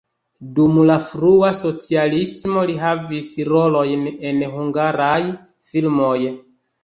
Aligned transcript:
Dum 0.59 0.77
la 0.91 0.93
frua 1.09 1.49
socialismo 1.57 2.63
li 2.71 2.77
havis 2.85 3.29
rolojn 3.51 4.07
en 4.31 4.41
hungaraj 4.57 5.21
filmoj. 5.73 6.19